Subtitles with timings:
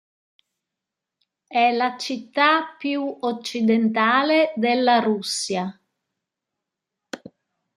[1.47, 5.79] È la città più occidentale della Russia.